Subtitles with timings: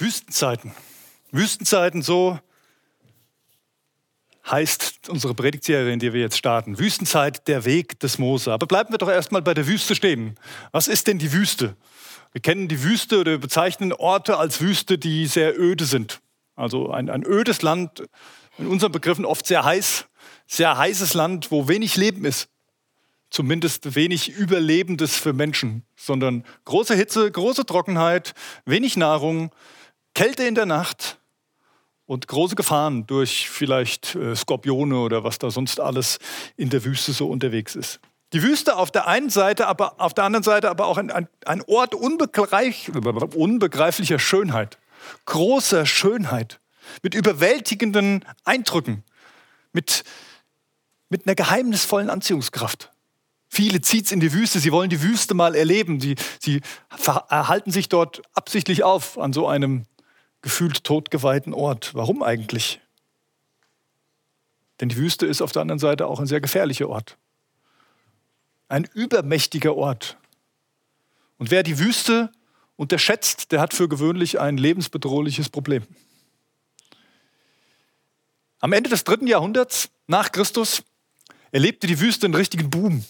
[0.00, 0.72] Wüstenzeiten.
[1.30, 2.38] Wüstenzeiten, so
[4.50, 6.78] heißt unsere Predigtserie, in die wir jetzt starten.
[6.78, 8.52] Wüstenzeit, der Weg des Mose.
[8.52, 10.38] Aber bleiben wir doch erstmal bei der Wüste stehen.
[10.72, 11.76] Was ist denn die Wüste?
[12.32, 16.20] Wir kennen die Wüste oder bezeichnen Orte als Wüste, die sehr öde sind.
[16.56, 18.02] Also ein, ein ödes Land,
[18.58, 20.06] in unseren Begriffen oft sehr heiß,
[20.46, 22.48] sehr heißes Land, wo wenig Leben ist.
[23.30, 28.34] Zumindest wenig Überlebendes für Menschen, sondern große Hitze, große Trockenheit,
[28.64, 29.50] wenig Nahrung,
[30.18, 31.20] Kälte in der Nacht
[32.06, 36.18] und große Gefahren durch vielleicht äh, Skorpione oder was da sonst alles
[36.56, 38.00] in der Wüste so unterwegs ist.
[38.32, 41.62] Die Wüste auf der einen Seite, aber auf der anderen Seite aber auch ein, ein,
[41.68, 42.90] Ort unbegreif,
[43.36, 44.78] unbegreiflicher Schönheit,
[45.26, 46.58] großer Schönheit,
[47.04, 49.04] mit überwältigenden Eindrücken,
[49.72, 50.02] mit,
[51.10, 52.90] mit einer geheimnisvollen Anziehungskraft.
[53.48, 56.00] Viele zieht es in die Wüste, sie wollen die Wüste mal erleben.
[56.00, 56.60] Sie, sie
[57.28, 59.86] erhalten sich dort absichtlich auf an so einem
[60.42, 61.94] gefühlt totgeweihten Ort.
[61.94, 62.80] Warum eigentlich?
[64.80, 67.16] Denn die Wüste ist auf der anderen Seite auch ein sehr gefährlicher Ort.
[68.68, 70.16] Ein übermächtiger Ort.
[71.38, 72.30] Und wer die Wüste
[72.76, 75.82] unterschätzt, der hat für gewöhnlich ein lebensbedrohliches Problem.
[78.60, 80.82] Am Ende des dritten Jahrhunderts nach Christus
[81.50, 83.04] erlebte die Wüste einen richtigen Boom.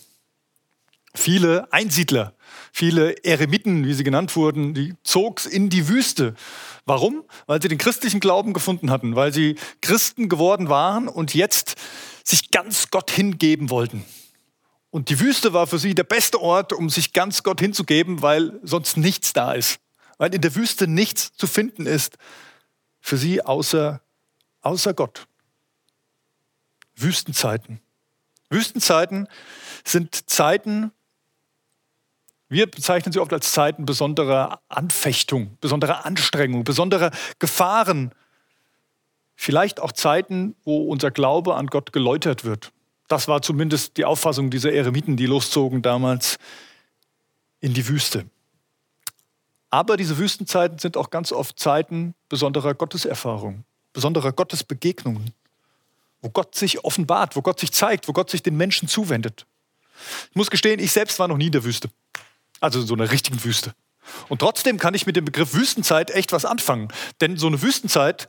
[1.18, 2.32] Viele Einsiedler,
[2.72, 6.34] viele Eremiten, wie sie genannt wurden, die zog in die Wüste.
[6.86, 7.24] Warum?
[7.46, 11.74] Weil sie den christlichen Glauben gefunden hatten, weil sie Christen geworden waren und jetzt
[12.22, 14.04] sich ganz Gott hingeben wollten.
[14.90, 18.60] Und die Wüste war für sie der beste Ort, um sich ganz Gott hinzugeben, weil
[18.62, 19.80] sonst nichts da ist.
[20.18, 22.16] Weil in der Wüste nichts zu finden ist
[23.00, 24.00] für sie außer,
[24.60, 25.26] außer Gott.
[26.94, 27.80] Wüstenzeiten.
[28.50, 29.26] Wüstenzeiten
[29.84, 30.92] sind Zeiten,
[32.48, 38.12] wir bezeichnen sie oft als Zeiten besonderer Anfechtung, besonderer Anstrengung, besonderer Gefahren.
[39.36, 42.72] Vielleicht auch Zeiten, wo unser Glaube an Gott geläutert wird.
[43.06, 46.38] Das war zumindest die Auffassung dieser Eremiten, die loszogen damals
[47.60, 48.26] in die Wüste.
[49.70, 55.32] Aber diese Wüstenzeiten sind auch ganz oft Zeiten besonderer Gotteserfahrung, besonderer Gottesbegegnungen,
[56.22, 59.46] wo Gott sich offenbart, wo Gott sich zeigt, wo Gott sich den Menschen zuwendet.
[60.30, 61.90] Ich muss gestehen, ich selbst war noch nie in der Wüste.
[62.60, 63.74] Also in so einer richtigen Wüste.
[64.28, 66.88] Und trotzdem kann ich mit dem Begriff Wüstenzeit echt was anfangen.
[67.20, 68.28] Denn so eine Wüstenzeit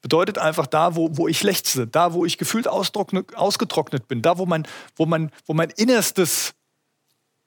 [0.00, 4.46] bedeutet einfach da, wo, wo ich lechze, da, wo ich gefühlt ausgetrocknet bin, da, wo
[4.46, 4.66] mein,
[4.96, 6.54] wo mein, wo mein Innerstes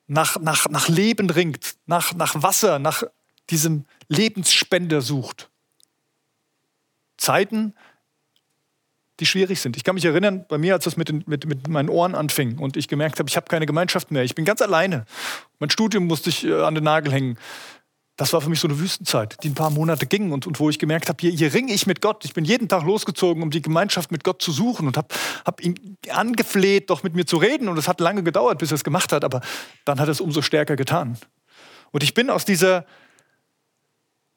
[0.07, 3.03] nach, nach, nach Leben ringt, nach, nach Wasser, nach
[3.49, 5.49] diesem Lebensspender sucht.
[7.17, 7.73] Zeiten,
[9.19, 9.77] die schwierig sind.
[9.77, 12.57] Ich kann mich erinnern, bei mir, als das mit, den, mit, mit meinen Ohren anfing
[12.57, 14.23] und ich gemerkt habe, ich habe keine Gemeinschaft mehr.
[14.23, 15.05] Ich bin ganz alleine.
[15.59, 17.37] Mein Studium musste ich äh, an den Nagel hängen.
[18.17, 20.69] Das war für mich so eine Wüstenzeit, die ein paar Monate ging und, und wo
[20.69, 22.23] ich gemerkt habe, hier, hier ringe ich mit Gott.
[22.23, 25.07] Ich bin jeden Tag losgezogen, um die Gemeinschaft mit Gott zu suchen und habe
[25.45, 27.67] hab ihn angefleht, doch mit mir zu reden.
[27.67, 29.41] Und es hat lange gedauert, bis er es gemacht hat, aber
[29.83, 31.17] dann hat er es umso stärker getan.
[31.91, 32.85] Und ich bin aus dieser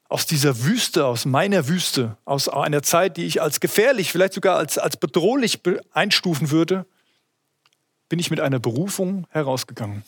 [0.09, 4.57] aus dieser Wüste, aus meiner Wüste, aus einer Zeit, die ich als gefährlich, vielleicht sogar
[4.57, 5.61] als, als bedrohlich
[5.93, 6.85] einstufen würde,
[8.09, 10.03] bin ich mit einer Berufung herausgegangen.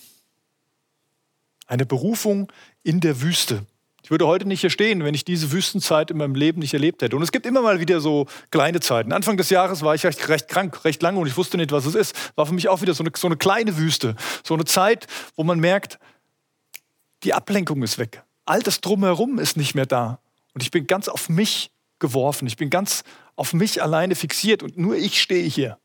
[1.68, 2.52] Eine Berufung
[2.82, 3.64] in der Wüste.
[4.04, 7.04] Ich würde heute nicht hier stehen, wenn ich diese Wüstenzeit in meinem Leben nicht erlebt
[7.04, 7.16] hätte.
[7.16, 9.14] Und es gibt immer mal wieder so kleine Zeiten.
[9.14, 11.86] Anfang des Jahres war ich recht, recht krank, recht lange und ich wusste nicht, was
[11.86, 12.16] es ist.
[12.36, 14.16] War für mich auch wieder so eine, so eine kleine Wüste.
[14.44, 16.00] So eine Zeit, wo man merkt,
[17.24, 20.20] die Ablenkung ist weg all das drumherum ist nicht mehr da.
[20.54, 22.48] Und ich bin ganz auf mich geworfen.
[22.48, 23.04] Ich bin ganz
[23.36, 25.78] auf mich alleine fixiert und nur ich stehe hier.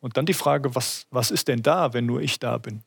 [0.00, 2.82] Und dann die Frage, was, was ist denn da, wenn nur ich da bin?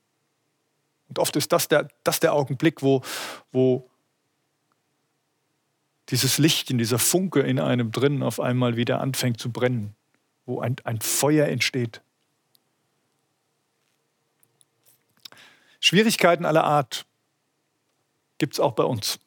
[1.09, 3.01] Und oft ist das der, das der Augenblick, wo,
[3.51, 3.89] wo
[6.09, 9.95] dieses Licht in dieser Funke in einem drin auf einmal wieder anfängt zu brennen,
[10.45, 12.01] wo ein, ein Feuer entsteht.
[15.79, 17.05] Schwierigkeiten aller Art
[18.43, 19.19] gibt es auch bei uns.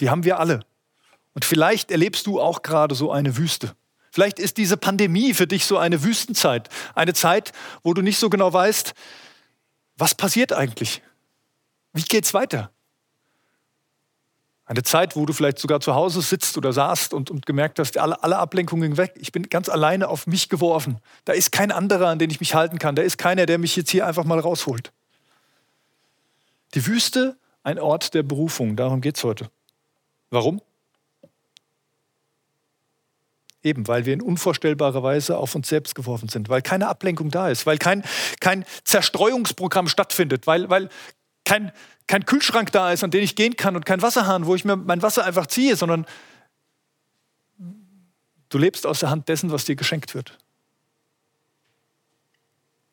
[0.00, 0.60] Die haben wir alle.
[1.34, 3.76] Und vielleicht erlebst du auch gerade so eine Wüste.
[4.10, 6.70] Vielleicht ist diese Pandemie für dich so eine Wüstenzeit.
[6.94, 7.52] Eine Zeit,
[7.82, 8.94] wo du nicht so genau weißt,
[9.98, 11.02] was passiert eigentlich?
[11.92, 12.70] Wie geht's weiter?
[14.64, 17.98] Eine Zeit, wo du vielleicht sogar zu Hause sitzt oder saßt und, und gemerkt hast,
[17.98, 19.12] alle, alle Ablenkungen weg.
[19.16, 20.96] Ich bin ganz alleine auf mich geworfen.
[21.26, 22.96] Da ist kein anderer, an den ich mich halten kann.
[22.96, 24.92] Da ist keiner, der mich jetzt hier einfach mal rausholt.
[26.72, 27.36] Die Wüste
[27.66, 28.76] ein Ort der Berufung.
[28.76, 29.50] Darum geht es heute.
[30.30, 30.62] Warum?
[33.60, 37.48] Eben, weil wir in unvorstellbarer Weise auf uns selbst geworfen sind, weil keine Ablenkung da
[37.48, 38.04] ist, weil kein,
[38.38, 40.88] kein Zerstreuungsprogramm stattfindet, weil, weil
[41.44, 41.72] kein,
[42.06, 44.76] kein Kühlschrank da ist, an den ich gehen kann und kein Wasserhahn, wo ich mir
[44.76, 46.06] mein Wasser einfach ziehe, sondern
[48.48, 50.38] du lebst aus der Hand dessen, was dir geschenkt wird.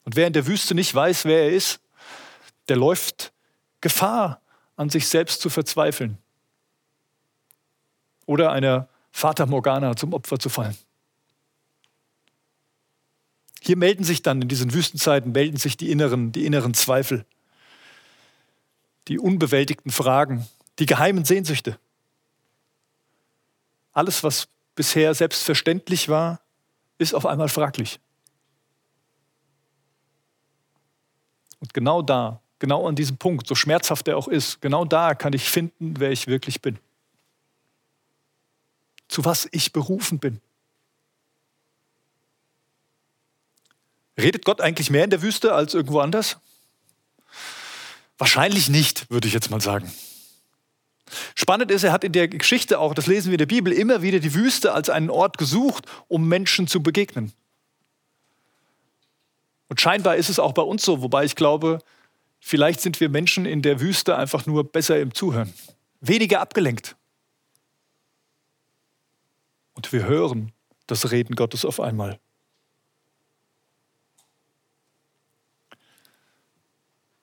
[0.04, 1.80] Und wer in der Wüste nicht weiß, wer er ist,
[2.70, 3.34] der läuft
[3.80, 4.40] Gefahr,
[4.76, 6.18] an sich selbst zu verzweifeln
[8.26, 10.78] oder einer Vater Morgana zum Opfer zu fallen.
[13.62, 17.26] Hier melden sich dann in diesen Wüstenzeiten melden sich die inneren, die inneren Zweifel,
[19.08, 20.48] die unbewältigten Fragen,
[20.80, 21.80] die geheimen Sehnsüchte.
[23.94, 26.42] Alles, was bisher selbstverständlich war,
[26.98, 28.00] ist auf einmal fraglich.
[31.60, 35.34] Und genau da, genau an diesem Punkt, so schmerzhaft er auch ist, genau da kann
[35.34, 36.80] ich finden, wer ich wirklich bin.
[39.10, 40.40] Zu was ich berufen bin.
[44.18, 46.38] Redet Gott eigentlich mehr in der Wüste als irgendwo anders?
[48.18, 49.92] Wahrscheinlich nicht, würde ich jetzt mal sagen.
[51.36, 54.02] Spannend ist, er hat in der Geschichte auch, das lesen wir in der Bibel, immer
[54.04, 57.34] wieder die Wüste als einen Ort gesucht, um Menschen zu begegnen.
[59.68, 61.80] Und scheinbar ist es auch bei uns so, wobei ich glaube,
[62.44, 65.54] vielleicht sind wir Menschen in der Wüste einfach nur besser im Zuhören,
[66.02, 66.96] weniger abgelenkt.
[69.74, 70.52] Und wir hören
[70.86, 72.20] das Reden Gottes auf einmal.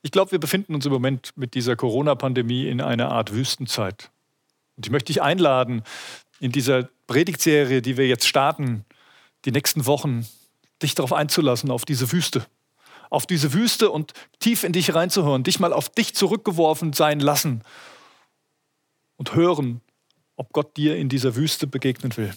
[0.02, 4.10] Ich glaube, wir befinden uns im Moment mit dieser Corona-Pandemie in einer Art Wüstenzeit.
[4.76, 5.82] Und ich möchte dich einladen,
[6.40, 8.86] in dieser Predigtserie, die wir jetzt starten,
[9.44, 10.26] die nächsten Wochen
[10.82, 12.46] dich darauf einzulassen, auf diese Wüste.
[13.10, 17.62] Auf diese Wüste und tief in dich reinzuhören, dich mal auf dich zurückgeworfen sein lassen
[19.16, 19.82] und hören,
[20.36, 22.32] ob Gott dir in dieser Wüste begegnen will.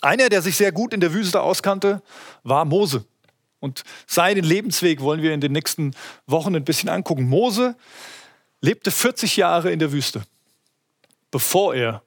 [0.00, 2.02] Einer, der sich sehr gut in der Wüste auskannte,
[2.42, 3.04] war Mose.
[3.60, 5.94] Und seinen Lebensweg wollen wir in den nächsten
[6.26, 7.28] Wochen ein bisschen angucken.
[7.28, 7.76] Mose
[8.60, 10.24] lebte 40 Jahre in der Wüste,
[11.30, 12.02] bevor er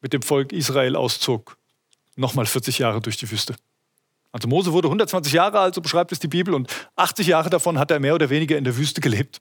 [0.00, 1.56] mit dem Volk Israel auszog
[2.16, 3.56] nochmal 40 Jahre durch die Wüste.
[4.32, 7.78] Also Mose wurde 120 Jahre alt, so beschreibt es die Bibel, und 80 Jahre davon
[7.78, 9.40] hat er mehr oder weniger in der Wüste gelebt.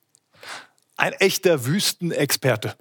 [0.97, 2.75] Ein echter Wüstenexperte.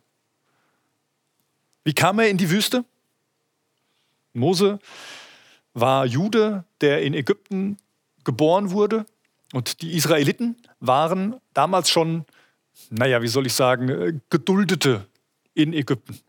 [1.85, 2.85] Wie kam er in die Wüste?
[4.33, 4.79] Mose
[5.75, 7.77] war Jude, der in Ägypten
[8.25, 9.07] geboren wurde.
[9.53, 12.27] Und die Israeliten waren damals schon,
[12.91, 15.07] naja, wie soll ich sagen, Geduldete
[15.55, 16.21] in Ägypten.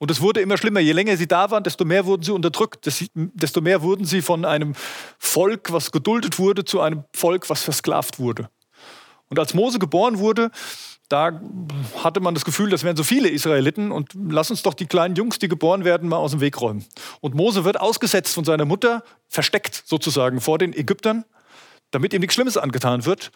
[0.00, 0.80] Und es wurde immer schlimmer.
[0.80, 4.46] Je länger sie da waren, desto mehr wurden sie unterdrückt, desto mehr wurden sie von
[4.46, 4.74] einem
[5.18, 8.48] Volk, was geduldet wurde, zu einem Volk, was versklavt wurde.
[9.28, 10.50] Und als Mose geboren wurde,
[11.10, 11.42] da
[12.02, 15.16] hatte man das Gefühl, das wären so viele Israeliten und lass uns doch die kleinen
[15.16, 16.86] Jungs, die geboren werden, mal aus dem Weg räumen.
[17.20, 21.26] Und Mose wird ausgesetzt von seiner Mutter, versteckt sozusagen vor den Ägyptern,
[21.90, 23.32] damit ihm nichts Schlimmes angetan wird.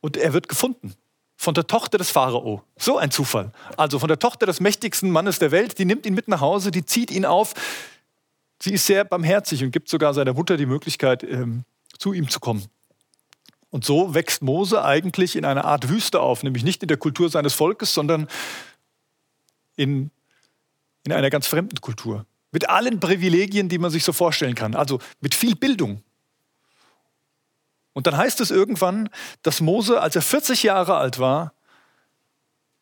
[0.00, 0.94] Und er wird gefunden
[1.40, 2.62] von der Tochter des Pharao.
[2.76, 3.50] So ein Zufall.
[3.78, 6.70] Also von der Tochter des mächtigsten Mannes der Welt, die nimmt ihn mit nach Hause,
[6.70, 7.54] die zieht ihn auf.
[8.62, 11.64] Sie ist sehr barmherzig und gibt sogar seiner Mutter die Möglichkeit, ähm,
[11.96, 12.66] zu ihm zu kommen.
[13.70, 17.30] Und so wächst Mose eigentlich in einer Art Wüste auf, nämlich nicht in der Kultur
[17.30, 18.28] seines Volkes, sondern
[19.76, 20.10] in,
[21.04, 22.26] in einer ganz fremden Kultur.
[22.52, 24.74] Mit allen Privilegien, die man sich so vorstellen kann.
[24.74, 26.02] Also mit viel Bildung,
[27.92, 29.08] und dann heißt es irgendwann,
[29.42, 31.52] dass Mose, als er 40 Jahre alt war,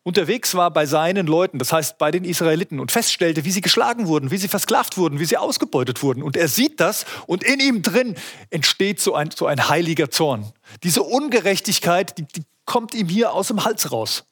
[0.03, 4.07] unterwegs war bei seinen Leuten, das heißt bei den Israeliten, und feststellte, wie sie geschlagen
[4.07, 6.23] wurden, wie sie versklavt wurden, wie sie ausgebeutet wurden.
[6.23, 8.15] Und er sieht das und in ihm drin
[8.49, 10.51] entsteht so ein, so ein heiliger Zorn.
[10.83, 14.25] Diese Ungerechtigkeit, die, die kommt ihm hier aus dem Hals raus.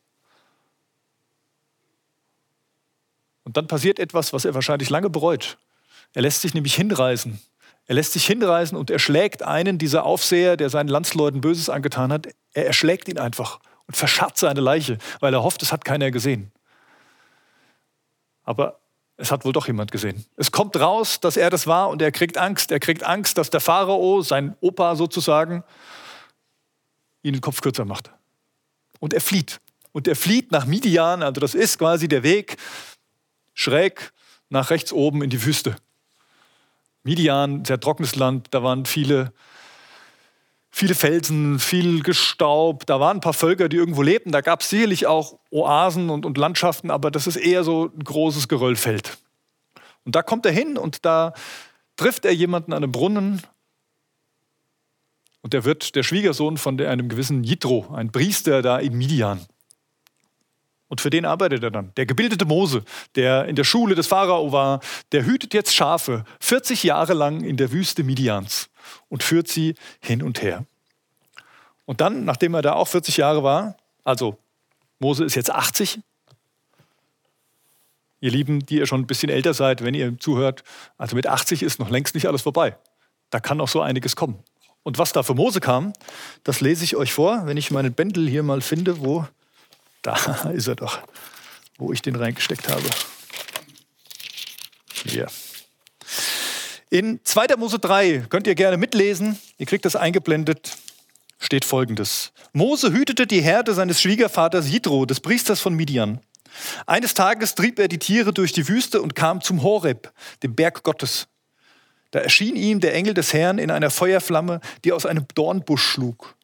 [3.43, 5.57] Und dann passiert etwas, was er wahrscheinlich lange bereut.
[6.13, 7.39] Er lässt sich nämlich hinreißen
[7.87, 12.27] er lässt sich hinreißen und erschlägt einen dieser Aufseher, der seinen Landsleuten Böses angetan hat.
[12.53, 16.51] Er erschlägt ihn einfach und verscharrt seine Leiche, weil er hofft, es hat keiner gesehen.
[18.43, 18.79] Aber
[19.15, 20.25] es hat wohl doch jemand gesehen.
[20.35, 22.71] Es kommt raus, dass er das war und er kriegt Angst.
[22.71, 25.63] Er kriegt Angst, dass der Pharao, sein Opa sozusagen,
[27.23, 28.11] ihn den Kopf kürzer macht.
[28.99, 29.59] Und er flieht.
[29.93, 32.57] Und er flieht nach Midian, also das ist quasi der Weg
[33.53, 34.13] schräg
[34.49, 35.75] nach rechts oben in die Wüste.
[37.07, 39.31] Midian, sehr trockenes Land, da waren viele,
[40.69, 44.33] viele Felsen, viel Gestaub, da waren ein paar Völker, die irgendwo lebten.
[44.33, 48.03] Da gab es sicherlich auch Oasen und, und Landschaften, aber das ist eher so ein
[48.03, 49.17] großes Geröllfeld.
[50.03, 51.33] Und da kommt er hin und da
[51.95, 53.41] trifft er jemanden an einem Brunnen
[55.41, 59.45] und der wird der Schwiegersohn von einem gewissen Jitro, ein Priester da in Midian.
[60.89, 61.91] Und für den arbeitet er dann.
[61.97, 62.83] Der gebildete Mose,
[63.15, 64.79] der in der Schule des Pharao war,
[65.11, 68.69] der hütet jetzt Schafe 40 Jahre lang in der Wüste Midians
[69.09, 70.65] und führt sie hin und her.
[71.85, 74.37] Und dann, nachdem er da auch 40 Jahre war, also
[74.99, 75.99] Mose ist jetzt 80,
[78.19, 80.63] ihr Lieben, die ihr schon ein bisschen älter seid, wenn ihr zuhört,
[80.97, 82.77] also mit 80 ist noch längst nicht alles vorbei.
[83.29, 84.39] Da kann noch so einiges kommen.
[84.83, 85.93] Und was da für Mose kam,
[86.43, 89.27] das lese ich euch vor, wenn ich meinen Bändel hier mal finde, wo,
[90.07, 90.99] da ist er doch,
[91.77, 92.89] wo ich den reingesteckt habe.
[95.05, 95.27] Hier.
[96.89, 97.57] In 2.
[97.57, 100.77] Mose 3 könnt ihr gerne mitlesen, ihr kriegt das eingeblendet,
[101.37, 102.31] steht folgendes.
[102.53, 106.21] Mose hütete die Herde seines Schwiegervaters Jitro, des Priesters von Midian.
[106.85, 110.11] Eines Tages trieb er die Tiere durch die Wüste und kam zum Horeb,
[110.41, 111.27] dem Berg Gottes.
[112.11, 116.36] Da erschien ihm der Engel des Herrn in einer Feuerflamme, die aus einem Dornbusch schlug.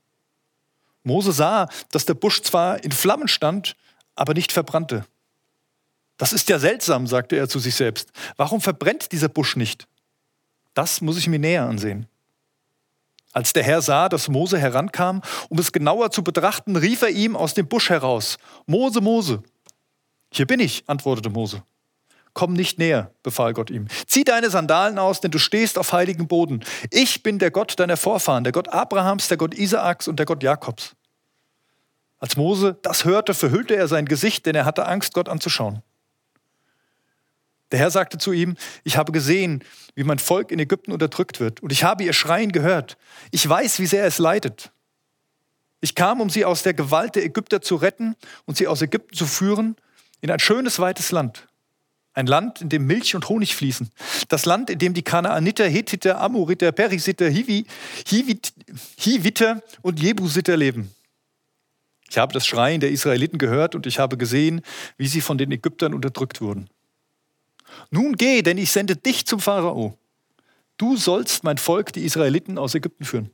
[1.04, 3.76] Mose sah, dass der Busch zwar in Flammen stand,
[4.16, 5.06] aber nicht verbrannte.
[6.18, 8.12] Das ist ja seltsam, sagte er zu sich selbst.
[8.38, 9.88] Warum verbrennt dieser Busch nicht?
[10.74, 12.08] Das muss ich mir näher ansehen.
[13.32, 17.36] Als der Herr sah, dass Mose herankam, um es genauer zu betrachten, rief er ihm
[17.36, 19.42] aus dem Busch heraus, Mose, Mose.
[20.32, 21.64] Hier bin ich, antwortete Mose.
[22.34, 23.88] Komm nicht näher, befahl Gott ihm.
[24.08, 26.64] Zieh deine Sandalen aus, denn du stehst auf heiligem Boden.
[26.90, 30.42] Ich bin der Gott deiner Vorfahren, der Gott Abrahams, der Gott Isaaks und der Gott
[30.42, 30.96] Jakobs.
[32.18, 35.84] Als Mose das hörte, verhüllte er sein Gesicht, denn er hatte Angst, Gott anzuschauen.
[37.72, 39.64] Der Herr sagte zu ihm, ich habe gesehen,
[39.96, 42.98] wie mein Volk in Ägypten unterdrückt wird, und ich habe ihr Schreien gehört.
[43.32, 44.72] Ich weiß, wie sehr es leidet.
[45.82, 49.16] Ich kam, um sie aus der Gewalt der Ägypter zu retten und sie aus Ägypten
[49.16, 49.76] zu führen
[50.22, 51.48] in ein schönes, weites Land.
[52.14, 53.90] Ein Land, in dem Milch und Honig fließen.
[54.30, 57.66] Das Land, in dem die Kanaaniter, Hethiter, Amoriter, Perisiter, Hivi,
[58.06, 58.54] Hivit,
[58.98, 60.92] Hiviter und Jebusiter leben.
[62.10, 64.62] Ich habe das Schreien der Israeliten gehört und ich habe gesehen,
[64.98, 66.70] wie sie von den Ägyptern unterdrückt wurden.
[67.90, 69.98] Nun geh, denn ich sende dich zum Pharao.
[70.78, 73.32] Du sollst mein Volk, die Israeliten, aus Ägypten führen.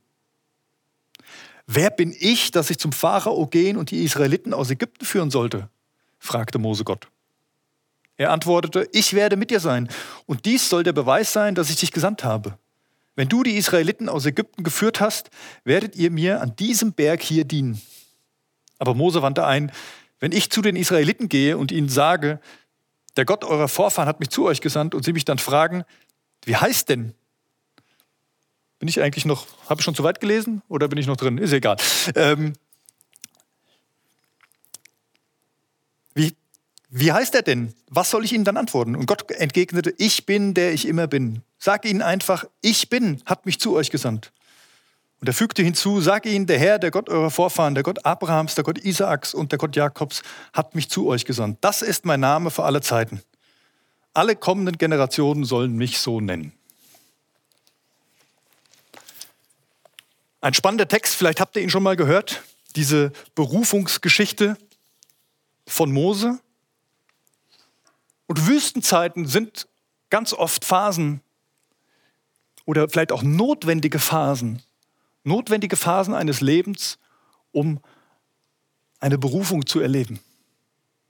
[1.68, 5.70] Wer bin ich, dass ich zum Pharao gehen und die Israeliten aus Ägypten führen sollte?
[6.18, 7.10] fragte Mose Gott.
[8.20, 9.88] Er antwortete, ich werde mit dir sein,
[10.26, 12.58] und dies soll der Beweis sein, dass ich dich gesandt habe.
[13.16, 15.30] Wenn du die Israeliten aus Ägypten geführt hast,
[15.64, 17.82] werdet ihr mir an diesem Berg hier dienen.
[18.78, 19.72] Aber Mose wandte ein,
[20.20, 22.42] wenn ich zu den Israeliten gehe und ihnen sage,
[23.16, 25.86] der Gott eurer Vorfahren hat mich zu euch gesandt und sie mich dann fragen,
[26.44, 27.14] wie heißt denn?
[28.80, 31.38] Bin ich eigentlich noch, habe ich schon zu weit gelesen oder bin ich noch drin?
[31.38, 31.78] Ist egal.
[32.16, 32.52] Ähm,
[36.90, 37.74] wie heißt er denn?
[37.88, 38.96] Was soll ich ihnen dann antworten?
[38.96, 41.44] Und Gott entgegnete, ich bin, der ich immer bin.
[41.60, 44.32] Sag ihnen einfach, ich bin, hat mich zu euch gesandt.
[45.22, 48.56] Und er fügte hinzu, sag ihnen, der Herr, der Gott eurer Vorfahren, der Gott Abrahams,
[48.56, 51.60] der Gott Isaaks und der Gott Jakobs hat mich zu euch gesandt.
[51.62, 53.22] Das ist mein Name für alle Zeiten.
[54.14, 56.54] Alle kommenden Generationen sollen mich so nennen.
[60.42, 62.42] Ein spannender Text, vielleicht habt ihr ihn schon mal gehört,
[62.78, 64.58] diese Berufungsgeschichte
[65.68, 66.40] von Mose.
[68.30, 69.68] Und Wüstenzeiten sind
[70.12, 71.22] ganz oft Phasen
[72.66, 74.62] oder vielleicht auch notwendige Phasen,
[75.24, 77.00] notwendige Phasen eines Lebens,
[77.52, 77.80] um
[79.00, 80.20] eine Berufung zu erleben.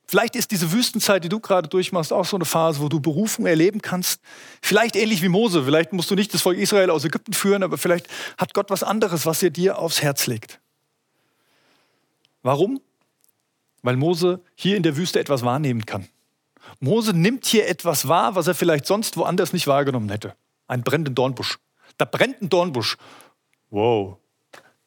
[0.07, 3.47] Vielleicht ist diese Wüstenzeit, die du gerade durchmachst, auch so eine Phase, wo du Berufung
[3.47, 4.21] erleben kannst.
[4.61, 5.65] Vielleicht ähnlich wie Mose.
[5.65, 8.07] Vielleicht musst du nicht das Volk Israel aus Ägypten führen, aber vielleicht
[8.37, 10.61] hat Gott was anderes, was er dir aufs Herz legt.
[12.43, 12.79] Warum?
[13.81, 16.07] Weil Mose hier in der Wüste etwas wahrnehmen kann.
[16.79, 20.35] Mose nimmt hier etwas wahr, was er vielleicht sonst woanders nicht wahrgenommen hätte.
[20.67, 21.59] Ein brennenden Dornbusch.
[21.97, 22.97] Da brennt ein Dornbusch.
[23.69, 24.17] Wow,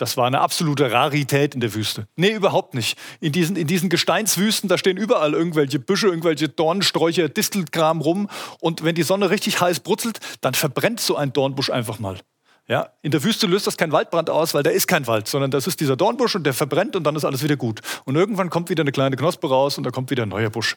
[0.03, 2.09] das war eine absolute Rarität in der Wüste.
[2.17, 2.99] Nee, überhaupt nicht.
[3.21, 8.29] In diesen, in diesen Gesteinswüsten, da stehen überall irgendwelche Büsche, irgendwelche Dornsträucher, Distelkram rum.
[8.59, 12.19] Und wenn die Sonne richtig heiß brutzelt, dann verbrennt so ein Dornbusch einfach mal.
[12.67, 15.53] Ja, in der Wüste löst das kein Waldbrand aus, weil da ist kein Wald, sondern
[15.53, 17.81] das ist dieser Dornbusch und der verbrennt und dann ist alles wieder gut.
[18.05, 20.77] Und irgendwann kommt wieder eine kleine Knospe raus und da kommt wieder ein neuer Busch.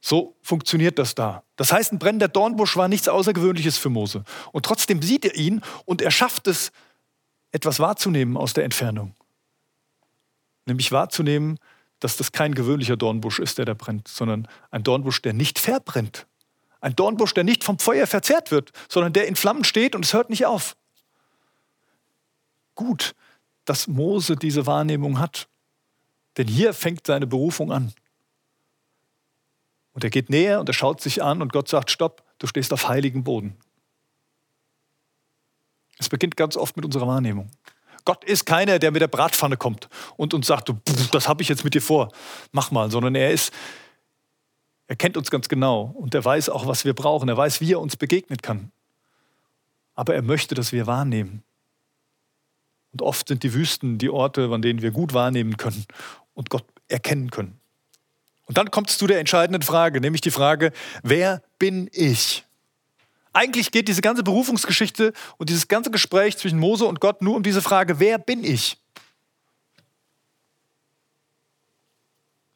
[0.00, 1.42] So funktioniert das da.
[1.56, 4.24] Das heißt, ein brennender Dornbusch war nichts Außergewöhnliches für Mose.
[4.52, 6.70] Und trotzdem sieht er ihn und er schafft es,
[7.50, 9.14] etwas wahrzunehmen aus der Entfernung.
[10.66, 11.58] Nämlich wahrzunehmen,
[11.98, 16.26] dass das kein gewöhnlicher Dornbusch ist, der da brennt, sondern ein Dornbusch, der nicht verbrennt.
[16.80, 20.12] Ein Dornbusch, der nicht vom Feuer verzehrt wird, sondern der in Flammen steht und es
[20.12, 20.76] hört nicht auf.
[22.74, 23.14] Gut,
[23.64, 25.48] dass Mose diese Wahrnehmung hat.
[26.36, 27.92] Denn hier fängt seine Berufung an.
[29.98, 32.72] Und er geht näher und er schaut sich an und Gott sagt, stopp, du stehst
[32.72, 33.56] auf heiligem Boden.
[35.98, 37.50] Es beginnt ganz oft mit unserer Wahrnehmung.
[38.04, 40.72] Gott ist keiner, der mit der Bratpfanne kommt und uns sagt,
[41.10, 42.12] das habe ich jetzt mit dir vor,
[42.52, 43.52] mach mal, sondern er ist,
[44.86, 47.28] er kennt uns ganz genau und er weiß auch, was wir brauchen.
[47.28, 48.70] Er weiß, wie er uns begegnen kann.
[49.96, 51.42] Aber er möchte, dass wir wahrnehmen.
[52.92, 55.86] Und oft sind die Wüsten die Orte, an denen wir gut wahrnehmen können
[56.34, 57.58] und Gott erkennen können.
[58.48, 62.44] Und dann kommt es zu der entscheidenden Frage, nämlich die Frage, wer bin ich?
[63.34, 67.42] Eigentlich geht diese ganze Berufungsgeschichte und dieses ganze Gespräch zwischen Mose und Gott nur um
[67.42, 68.78] diese Frage, wer bin ich?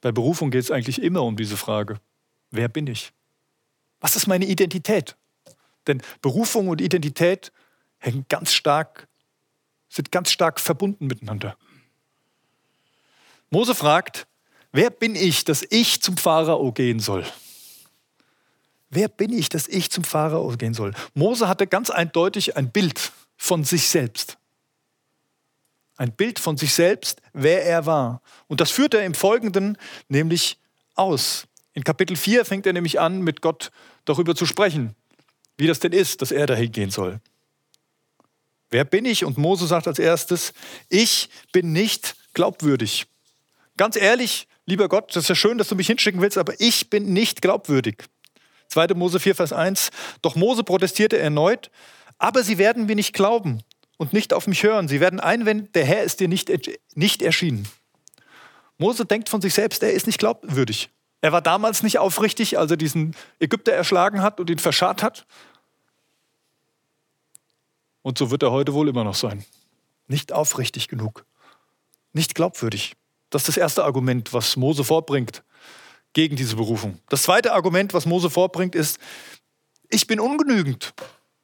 [0.00, 2.00] Bei Berufung geht es eigentlich immer um diese Frage,
[2.50, 3.12] wer bin ich?
[4.00, 5.14] Was ist meine Identität?
[5.86, 7.52] Denn Berufung und Identität
[7.98, 9.08] hängen ganz stark,
[9.88, 11.56] sind ganz stark verbunden miteinander.
[13.50, 14.26] Mose fragt,
[14.72, 17.24] wer bin ich, dass ich zum Pharao gehen soll?
[18.90, 20.92] Wer bin ich, dass ich zum Pharao gehen soll?
[21.14, 24.36] Mose hatte ganz eindeutig ein Bild von sich selbst.
[25.96, 28.22] Ein Bild von sich selbst, wer er war.
[28.48, 30.58] Und das führt er im Folgenden nämlich
[30.94, 31.46] aus.
[31.74, 33.70] In Kapitel 4 fängt er nämlich an, mit Gott
[34.04, 34.94] darüber zu sprechen,
[35.56, 37.20] wie das denn ist, dass er dahin gehen soll.
[38.70, 39.24] Wer bin ich?
[39.24, 40.52] Und Mose sagt als erstes,
[40.88, 43.06] ich bin nicht glaubwürdig.
[43.76, 46.90] Ganz ehrlich, lieber Gott, das ist ja schön, dass du mich hinschicken willst, aber ich
[46.90, 48.04] bin nicht glaubwürdig.
[48.68, 48.88] 2.
[48.94, 49.90] Mose 4, Vers 1.
[50.22, 51.70] Doch Mose protestierte erneut,
[52.18, 53.62] aber sie werden mir nicht glauben
[53.98, 54.88] und nicht auf mich hören.
[54.88, 56.50] Sie werden einwenden, der Herr ist dir nicht,
[56.94, 57.68] nicht erschienen.
[58.78, 60.90] Mose denkt von sich selbst, er ist nicht glaubwürdig.
[61.20, 65.24] Er war damals nicht aufrichtig, als er diesen Ägypter erschlagen hat und ihn verscharrt hat.
[68.02, 69.44] Und so wird er heute wohl immer noch sein.
[70.08, 71.24] Nicht aufrichtig genug.
[72.12, 72.96] Nicht glaubwürdig.
[73.32, 75.42] Das ist das erste Argument, was Mose vorbringt
[76.12, 76.98] gegen diese Berufung.
[77.08, 78.98] Das zweite Argument, was Mose vorbringt, ist,
[79.88, 80.92] ich bin ungenügend.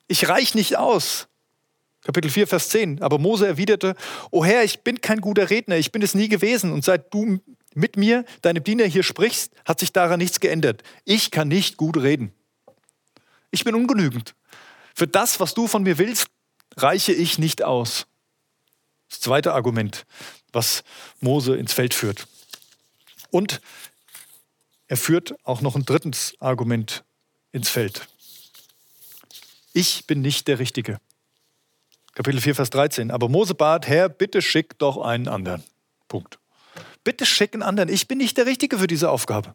[0.06, 1.28] Ich reich nicht aus.
[2.04, 3.02] Kapitel 4, Vers 10.
[3.02, 3.94] Aber Mose erwiderte,
[4.30, 6.72] O Herr, ich bin kein guter Redner, ich bin es nie gewesen.
[6.72, 7.40] Und seit du
[7.74, 10.82] mit mir, deinem Diener, hier sprichst, hat sich daran nichts geändert.
[11.06, 12.34] Ich kann nicht gut reden.
[13.50, 14.34] Ich bin ungenügend.
[14.94, 16.26] Für das, was du von mir willst,
[16.76, 18.06] reiche ich nicht aus.
[19.08, 20.04] Das zweite Argument,
[20.52, 20.84] was
[21.20, 22.26] Mose ins Feld führt.
[23.30, 23.60] Und
[24.86, 27.04] er führt auch noch ein drittes Argument
[27.52, 28.08] ins Feld.
[29.72, 30.98] Ich bin nicht der Richtige.
[32.14, 33.10] Kapitel 4, Vers 13.
[33.10, 35.62] Aber Mose bat, Herr, bitte schick doch einen anderen.
[36.08, 36.38] Punkt.
[37.04, 37.88] Bitte schick einen anderen.
[37.88, 39.54] Ich bin nicht der Richtige für diese Aufgabe.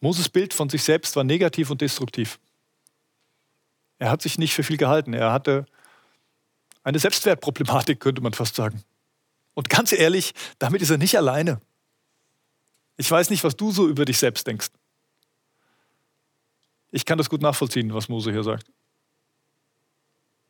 [0.00, 2.38] Moses Bild von sich selbst war negativ und destruktiv.
[3.98, 5.12] Er hat sich nicht für viel gehalten.
[5.12, 5.66] Er hatte
[6.82, 8.82] eine Selbstwertproblematik, könnte man fast sagen.
[9.54, 11.60] Und ganz ehrlich, damit ist er nicht alleine.
[12.96, 14.68] Ich weiß nicht, was du so über dich selbst denkst.
[16.90, 18.66] Ich kann das gut nachvollziehen, was Mose hier sagt.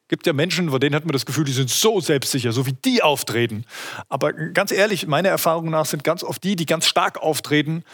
[0.09, 2.73] Gibt ja Menschen, bei denen hat man das Gefühl, die sind so selbstsicher, so wie
[2.73, 3.65] die auftreten.
[4.09, 7.85] Aber ganz ehrlich, meiner Erfahrung nach sind ganz oft die, die ganz stark auftreten.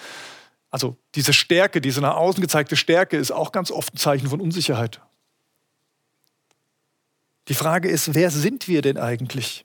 [0.70, 4.40] Also diese Stärke, diese nach außen gezeigte Stärke ist auch ganz oft ein Zeichen von
[4.40, 5.03] Unsicherheit.
[7.48, 9.64] Die Frage ist, wer sind wir denn eigentlich?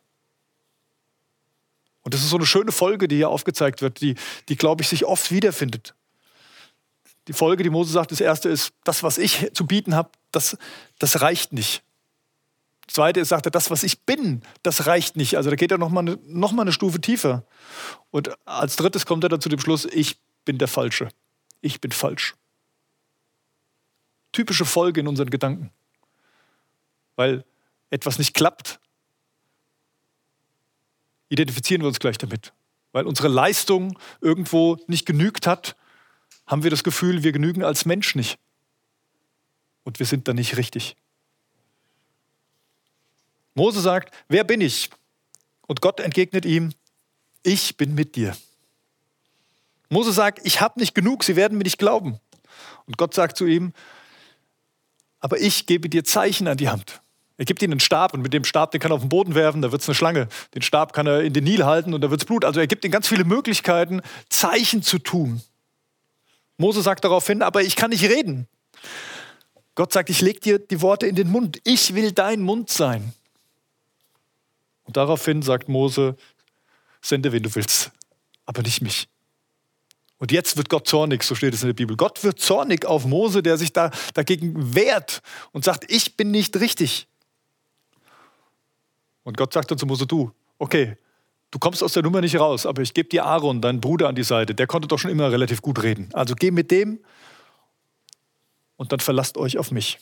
[2.04, 4.16] Und das ist so eine schöne Folge, die hier aufgezeigt wird, die,
[4.50, 5.94] die glaube ich, sich oft wiederfindet.
[7.28, 10.58] Die Folge, die Mose sagt, das erste ist, das, was ich zu bieten habe, das,
[10.98, 11.84] das reicht nicht.
[12.88, 15.38] Das zweite ist, sagt er, das, was ich bin, das reicht nicht.
[15.38, 17.46] Also da geht er nochmal noch mal eine Stufe tiefer.
[18.10, 21.10] Und als drittes kommt er dann zu dem Schluss, ich bin der Falsche.
[21.62, 22.36] Ich bin falsch.
[24.32, 25.72] Typische Folge in unseren Gedanken.
[27.16, 27.46] Weil
[27.92, 28.80] etwas nicht klappt,
[31.30, 32.54] identifizieren wir uns gleich damit.
[32.92, 35.76] Weil unsere Leistung irgendwo nicht genügt hat,
[36.46, 38.38] haben wir das Gefühl, wir genügen als Mensch nicht.
[39.84, 40.96] Und wir sind da nicht richtig.
[43.54, 44.90] Mose sagt, wer bin ich?
[45.68, 46.74] Und Gott entgegnet ihm,
[47.44, 48.36] ich bin mit dir.
[49.90, 52.20] Mose sagt, ich habe nicht genug, sie werden mir nicht glauben.
[52.86, 53.74] Und Gott sagt zu ihm,
[55.20, 57.02] aber ich gebe dir Zeichen an die Hand.
[57.38, 59.36] Er gibt ihnen einen Stab und mit dem Stab, den kann er auf den Boden
[59.36, 60.28] werfen, da wird es eine Schlange.
[60.54, 62.46] Den Stab kann er in den Nil halten und da wird es Blut.
[62.46, 65.42] Also er gibt ihnen ganz viele Möglichkeiten, Zeichen zu tun.
[66.58, 68.48] Mose sagt daraufhin, aber ich kann nicht reden.
[69.76, 71.60] Gott sagt, ich lege dir die Worte in den Mund.
[71.64, 73.14] Ich will dein Mund sein.
[74.84, 76.16] Und daraufhin sagt Mose,
[77.02, 77.92] sende, wen du willst,
[78.46, 79.08] aber nicht mich.
[80.18, 81.98] Und jetzt wird Gott zornig, so steht es in der Bibel.
[81.98, 86.60] Gott wird zornig auf Mose, der sich da dagegen wehrt und sagt, ich bin nicht
[86.60, 87.08] richtig.
[89.24, 90.98] Und Gott sagt dann zu Mose, du, okay,
[91.52, 94.16] du kommst aus der Nummer nicht raus, aber ich gebe dir Aaron, deinen Bruder, an
[94.16, 94.56] die Seite.
[94.56, 96.10] Der konnte doch schon immer relativ gut reden.
[96.14, 97.00] Also geh mit dem
[98.78, 100.00] und dann verlasst euch auf mich.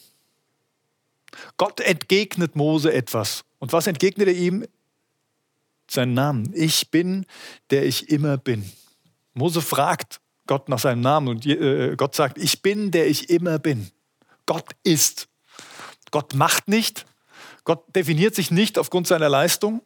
[1.58, 3.43] Gott entgegnet Mose etwas.
[3.60, 4.65] Und was entgegnet er ihm?
[5.89, 6.51] Seinen Namen.
[6.55, 7.25] Ich bin,
[7.71, 8.71] der ich immer bin.
[9.34, 13.60] Mose fragt Gott nach seinem Namen und äh, Gott sagt, ich bin, der ich immer
[13.60, 13.91] bin.
[14.45, 15.27] Gott ist.
[16.12, 17.05] Gott macht nicht.
[17.69, 19.84] Gott definiert sich nicht aufgrund seiner Leistung,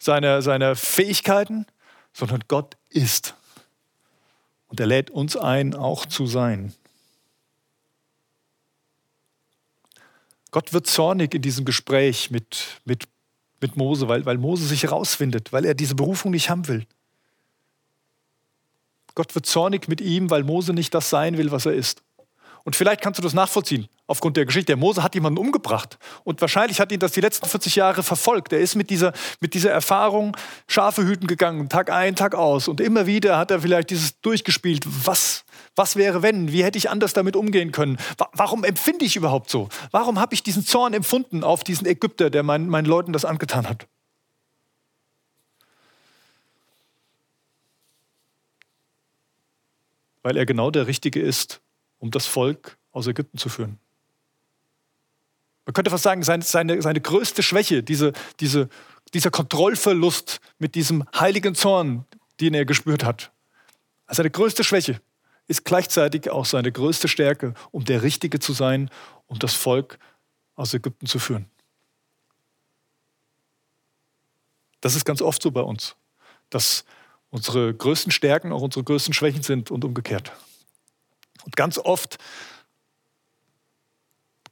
[0.00, 1.64] seiner, seiner Fähigkeiten,
[2.12, 3.36] sondern Gott ist.
[4.66, 6.74] Und er lädt uns ein, auch zu sein.
[10.50, 13.04] Gott wird zornig in diesem Gespräch mit, mit,
[13.60, 16.84] mit Mose, weil, weil Mose sich herausfindet, weil er diese Berufung nicht haben will.
[19.14, 22.02] Gott wird zornig mit ihm, weil Mose nicht das sein will, was er ist.
[22.68, 24.66] Und vielleicht kannst du das nachvollziehen aufgrund der Geschichte.
[24.66, 28.52] Der Mose hat jemanden umgebracht und wahrscheinlich hat ihn das die letzten 40 Jahre verfolgt.
[28.52, 32.68] Er ist mit dieser, mit dieser Erfahrung Schafe hüten gegangen, Tag ein, Tag aus.
[32.68, 34.84] Und immer wieder hat er vielleicht dieses durchgespielt.
[35.06, 36.52] Was, was wäre, wenn?
[36.52, 37.96] Wie hätte ich anders damit umgehen können?
[38.34, 39.70] Warum empfinde ich überhaupt so?
[39.90, 43.66] Warum habe ich diesen Zorn empfunden auf diesen Ägypter, der meinen, meinen Leuten das angetan
[43.66, 43.86] hat?
[50.22, 51.62] Weil er genau der Richtige ist,
[51.98, 53.78] um das Volk aus Ägypten zu führen.
[55.66, 58.68] Man könnte fast sagen, seine, seine, seine größte Schwäche, diese, diese,
[59.12, 62.06] dieser Kontrollverlust mit diesem heiligen Zorn,
[62.40, 63.32] den er gespürt hat,
[64.08, 65.00] seine größte Schwäche
[65.46, 68.90] ist gleichzeitig auch seine größte Stärke, um der Richtige zu sein,
[69.26, 69.98] um das Volk
[70.54, 71.46] aus Ägypten zu führen.
[74.80, 75.96] Das ist ganz oft so bei uns,
[76.50, 76.84] dass
[77.30, 80.32] unsere größten Stärken auch unsere größten Schwächen sind und umgekehrt.
[81.48, 82.18] Und ganz oft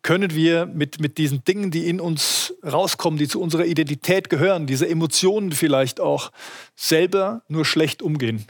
[0.01, 4.67] können wir mit, mit diesen Dingen, die in uns rauskommen, die zu unserer Identität gehören,
[4.67, 6.33] diese Emotionen vielleicht auch,
[6.75, 8.47] selber nur schlecht umgehen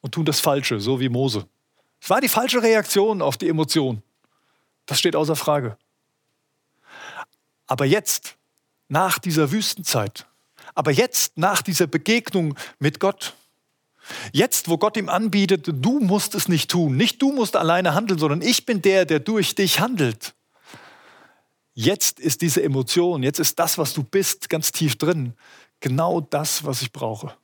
[0.00, 1.46] und tun das Falsche, so wie Mose.
[2.00, 4.02] Es war die falsche Reaktion auf die Emotion.
[4.86, 5.76] Das steht außer Frage.
[7.66, 8.36] Aber jetzt,
[8.88, 10.26] nach dieser Wüstenzeit,
[10.74, 13.34] aber jetzt, nach dieser Begegnung mit Gott,
[14.32, 18.18] Jetzt, wo Gott ihm anbietet, du musst es nicht tun, nicht du musst alleine handeln,
[18.18, 20.34] sondern ich bin der, der durch dich handelt.
[21.74, 25.34] Jetzt ist diese Emotion, jetzt ist das, was du bist, ganz tief drin,
[25.80, 27.34] genau das, was ich brauche.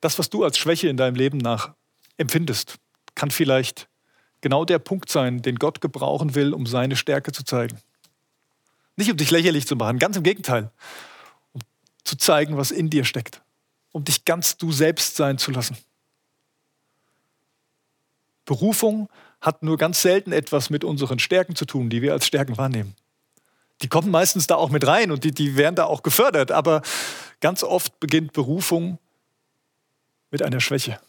[0.00, 1.72] Das, was du als Schwäche in deinem Leben nach
[2.18, 2.76] empfindest,
[3.14, 3.88] kann vielleicht
[4.42, 7.78] genau der Punkt sein, den Gott gebrauchen will, um seine Stärke zu zeigen.
[8.96, 10.70] Nicht um dich lächerlich zu machen, ganz im Gegenteil.
[11.52, 11.60] Um
[12.04, 13.42] zu zeigen, was in dir steckt.
[13.92, 15.76] Um dich ganz du selbst sein zu lassen.
[18.44, 19.08] Berufung
[19.40, 22.94] hat nur ganz selten etwas mit unseren Stärken zu tun, die wir als Stärken wahrnehmen.
[23.82, 26.82] Die kommen meistens da auch mit rein und die, die werden da auch gefördert, aber
[27.40, 28.98] ganz oft beginnt Berufung
[30.30, 31.00] mit einer Schwäche.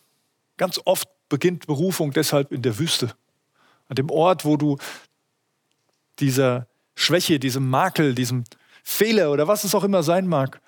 [0.57, 3.15] Ganz oft beginnt Berufung deshalb in der Wüste,
[3.87, 4.77] an dem Ort, wo du
[6.19, 8.45] dieser Schwäche, diesem Makel, diesem
[8.83, 10.61] Fehler oder was es auch immer sein mag,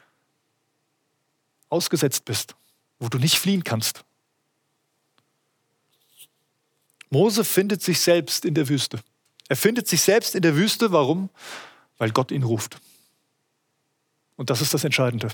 [1.69, 2.55] ausgesetzt bist,
[2.99, 4.03] wo du nicht fliehen kannst.
[7.09, 8.99] Mose findet sich selbst in der Wüste.
[9.47, 10.91] Er findet sich selbst in der Wüste.
[10.91, 11.29] Warum?
[11.97, 12.79] Weil Gott ihn ruft.
[14.35, 15.27] Und das ist das Entscheidende.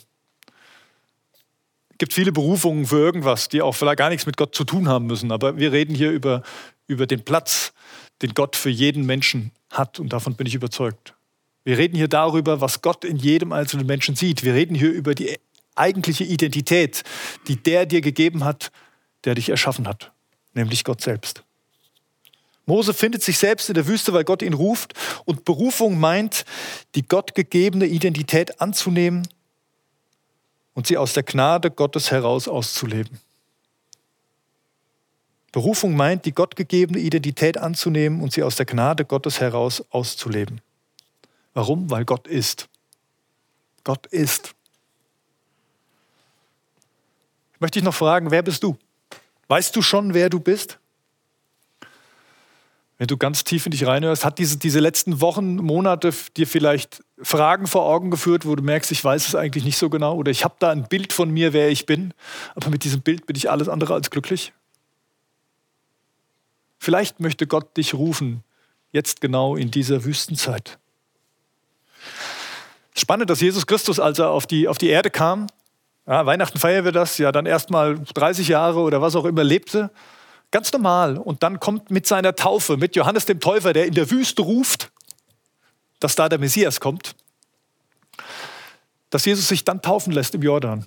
[1.90, 4.88] Es gibt viele Berufungen für irgendwas, die auch vielleicht gar nichts mit Gott zu tun
[4.88, 5.32] haben müssen.
[5.32, 6.44] Aber wir reden hier über,
[6.88, 7.74] über den Platz,
[8.22, 10.00] den Gott für jeden Menschen hat.
[10.00, 11.16] Und davon bin ich überzeugt.
[11.64, 14.44] Wir reden hier darüber, was Gott in jedem einzelnen Menschen sieht.
[14.44, 15.38] Wir reden hier über die
[15.76, 17.04] eigentliche Identität,
[17.48, 18.72] die der dir gegeben hat,
[19.24, 20.12] der dich erschaffen hat,
[20.54, 21.44] nämlich Gott selbst.
[22.66, 24.94] Mose findet sich selbst in der Wüste, weil Gott ihn ruft.
[25.26, 26.46] Und Berufung meint,
[26.96, 29.28] die gottgegebene Identität anzunehmen
[30.74, 33.20] und sie aus der Gnade Gottes heraus auszuleben.
[35.54, 40.62] Berufung meint, die gottgegebene Identität anzunehmen und sie aus der Gnade Gottes heraus auszuleben.
[41.54, 41.92] Warum?
[41.92, 42.68] Weil Gott ist.
[43.84, 44.56] Gott ist.
[47.54, 48.78] Ich möchte dich noch fragen, wer bist du?
[49.48, 50.80] Weißt du schon, wer du bist?
[52.98, 57.04] Wenn du ganz tief in dich reinhörst, hat diese, diese letzten Wochen, Monate dir vielleicht
[57.22, 60.32] Fragen vor Augen geführt, wo du merkst, ich weiß es eigentlich nicht so genau oder
[60.32, 62.16] ich habe da ein Bild von mir, wer ich bin,
[62.56, 64.52] aber mit diesem Bild bin ich alles andere als glücklich?
[66.84, 68.44] Vielleicht möchte Gott dich rufen,
[68.92, 70.78] jetzt genau in dieser Wüstenzeit.
[72.94, 75.48] Spannend, dass Jesus Christus, als er auf die, auf die Erde kam,
[76.06, 79.92] ja, Weihnachten feiern wir das, ja dann erstmal 30 Jahre oder was auch immer lebte,
[80.52, 81.18] ganz normal.
[81.18, 84.92] Und dann kommt mit seiner Taufe, mit Johannes dem Täufer, der in der Wüste ruft,
[86.02, 87.16] dass da der Messias kommt,
[89.10, 90.86] dass Jesus sich dann taufen lässt im Jordan.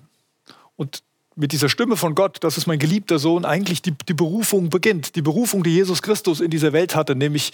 [0.77, 1.03] Und
[1.37, 5.17] mit dieser Stimme von Gott, das ist mein geliebter Sohn, eigentlich die, die Berufung beginnt.
[5.17, 7.53] Die Berufung, die Jesus Christus in dieser Welt hatte, nämlich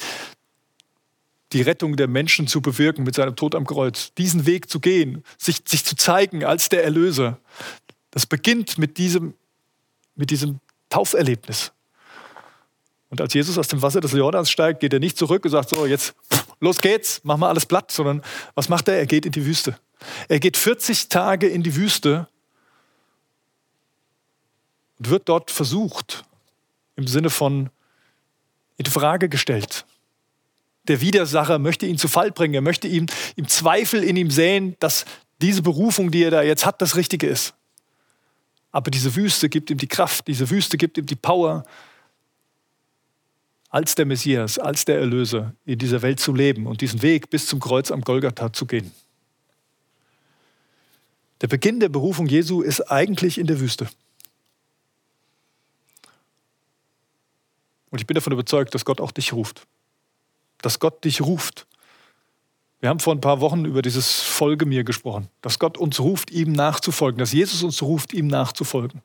[1.53, 4.13] die Rettung der Menschen zu bewirken mit seinem Tod am Kreuz.
[4.17, 7.39] Diesen Weg zu gehen, sich, sich zu zeigen als der Erlöser.
[8.11, 9.35] Das beginnt mit diesem
[10.15, 11.73] mit diesem Tauferlebnis.
[13.09, 15.71] Und als Jesus aus dem Wasser des Jordans steigt, geht er nicht zurück und sagt,
[15.71, 16.15] so, jetzt
[16.61, 18.23] los geht's, mach mal alles platt, sondern
[18.55, 18.97] was macht er?
[18.97, 19.79] Er geht in die Wüste.
[20.29, 22.29] Er geht 40 Tage in die Wüste
[25.09, 26.25] wird dort versucht,
[26.97, 27.71] im Sinne von
[28.77, 29.85] in Frage gestellt.
[30.89, 34.77] Der Widersacher möchte ihn zu Fall bringen, er möchte ihm, ihm Zweifel in ihm säen,
[34.81, 35.05] dass
[35.41, 37.55] diese Berufung, die er da jetzt hat, das Richtige ist.
[38.73, 41.65] Aber diese Wüste gibt ihm die Kraft, diese Wüste gibt ihm die Power,
[43.69, 47.47] als der Messias, als der Erlöser in dieser Welt zu leben und diesen Weg bis
[47.47, 48.93] zum Kreuz am Golgatha zu gehen.
[51.41, 53.89] Der Beginn der Berufung Jesu ist eigentlich in der Wüste.
[57.93, 59.67] Und ich bin davon überzeugt, dass Gott auch dich ruft.
[60.63, 61.67] Dass Gott dich ruft.
[62.81, 66.33] Wir haben vor ein paar Wochen über dieses Folge mir gesprochen, dass Gott uns ruft,
[66.33, 69.03] ihm nachzufolgen, dass Jesus uns ruft, ihm nachzufolgen.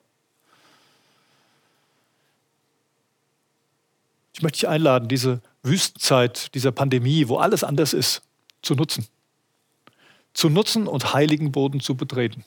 [4.33, 8.21] Ich möchte dich einladen, diese Wüstenzeit dieser Pandemie, wo alles anders ist,
[8.61, 9.05] zu nutzen.
[10.33, 12.45] Zu nutzen und heiligen Boden zu betreten.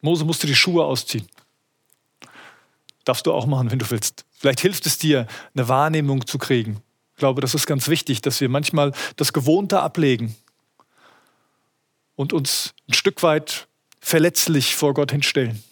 [0.00, 1.28] Mose musste die Schuhe ausziehen.
[3.04, 4.24] Darfst du auch machen, wenn du willst.
[4.32, 6.82] Vielleicht hilft es dir, eine Wahrnehmung zu kriegen.
[7.14, 10.34] Ich glaube, das ist ganz wichtig, dass wir manchmal das Gewohnte ablegen
[12.16, 13.68] und uns ein Stück weit
[14.00, 15.62] verletzlich vor Gott hinstellen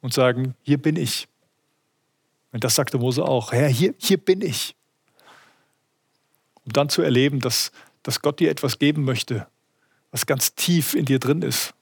[0.00, 1.28] und sagen, hier bin ich.
[2.52, 4.74] Und das sagte Mose auch, Herr, hier, hier bin ich.
[6.64, 9.46] Um dann zu erleben, dass, dass Gott dir etwas geben möchte,
[10.10, 11.74] was ganz tief in dir drin ist,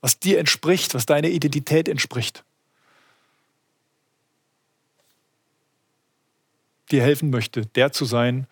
[0.00, 2.44] was dir entspricht, was deiner Identität entspricht.
[6.94, 8.46] Dir helfen möchte, der zu sein,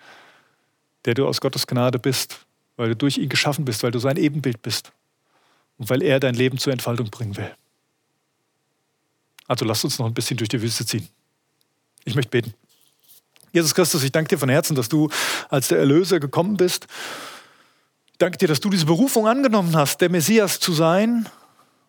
[1.05, 2.45] der du aus Gottes Gnade bist,
[2.77, 4.91] weil du durch ihn geschaffen bist, weil du sein Ebenbild bist
[5.79, 7.55] und weil er dein Leben zur Entfaltung bringen will.
[9.47, 11.09] Also lass uns noch ein bisschen durch die Wüste ziehen.
[12.05, 12.53] Ich möchte beten.
[13.53, 15.09] Jesus Christus, ich danke dir von Herzen, dass du
[15.49, 16.89] als der Erlöser gekommen bist.
[18.11, 21.29] Ich danke dir, dass du diese Berufung angenommen hast, der Messias zu sein.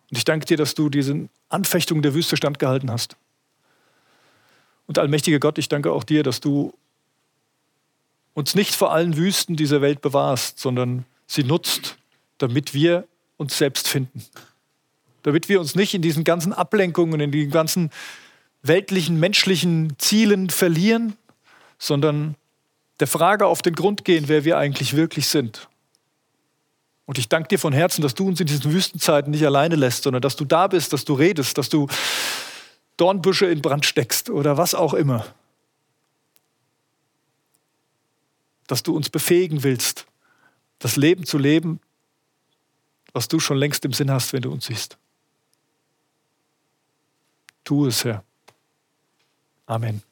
[0.08, 3.16] Und ich danke dir, dass du diesen Anfechtungen der Wüste standgehalten hast.
[4.86, 6.74] Und allmächtiger Gott, ich danke auch dir, dass du
[8.34, 11.96] uns nicht vor allen Wüsten dieser Welt bewahrst, sondern sie nutzt,
[12.38, 14.24] damit wir uns selbst finden.
[15.22, 17.90] Damit wir uns nicht in diesen ganzen Ablenkungen, in den ganzen
[18.62, 21.16] weltlichen, menschlichen Zielen verlieren,
[21.78, 22.34] sondern
[23.00, 25.68] der Frage auf den Grund gehen, wer wir eigentlich wirklich sind.
[27.06, 30.04] Und ich danke dir von Herzen, dass du uns in diesen Wüstenzeiten nicht alleine lässt,
[30.04, 31.86] sondern dass du da bist, dass du redest, dass du
[32.96, 35.34] Dornbüsche in Brand steckst oder was auch immer.
[38.66, 40.06] Dass du uns befähigen willst,
[40.78, 41.80] das Leben zu leben,
[43.12, 44.98] was du schon längst im Sinn hast, wenn du uns siehst.
[47.64, 48.24] Tu es, Herr.
[49.66, 50.02] Amen.